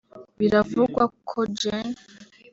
Biravugwa 0.39 1.03
ko 1.29 1.39
Gen 1.59 1.89